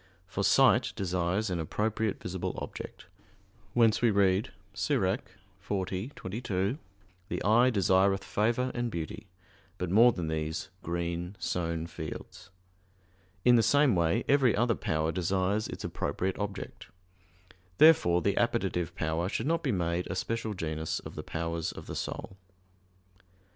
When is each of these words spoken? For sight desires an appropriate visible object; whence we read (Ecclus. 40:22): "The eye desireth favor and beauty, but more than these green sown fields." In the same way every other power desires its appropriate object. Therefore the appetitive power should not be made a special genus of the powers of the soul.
For 0.25 0.43
sight 0.43 0.93
desires 0.95 1.51
an 1.51 1.59
appropriate 1.59 2.19
visible 2.19 2.55
object; 2.59 3.05
whence 3.75 4.01
we 4.01 4.09
read 4.09 4.51
(Ecclus. 4.73 5.19
40:22): 5.63 6.79
"The 7.29 7.43
eye 7.45 7.69
desireth 7.69 8.23
favor 8.23 8.71
and 8.73 8.89
beauty, 8.89 9.27
but 9.77 9.91
more 9.91 10.11
than 10.11 10.27
these 10.27 10.69
green 10.81 11.35
sown 11.37 11.85
fields." 11.85 12.49
In 13.45 13.57
the 13.57 13.61
same 13.61 13.95
way 13.95 14.23
every 14.27 14.55
other 14.55 14.73
power 14.73 15.11
desires 15.11 15.67
its 15.67 15.83
appropriate 15.83 16.39
object. 16.39 16.87
Therefore 17.77 18.23
the 18.23 18.37
appetitive 18.37 18.95
power 18.95 19.29
should 19.29 19.45
not 19.45 19.61
be 19.61 19.71
made 19.71 20.07
a 20.07 20.15
special 20.15 20.55
genus 20.55 20.97
of 20.97 21.13
the 21.13 21.21
powers 21.21 21.71
of 21.71 21.85
the 21.85 21.95
soul. 21.95 22.37